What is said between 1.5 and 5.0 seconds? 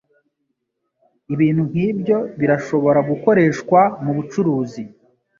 nk'ibyo birashobora gukoreshwa mu bucuruzi.”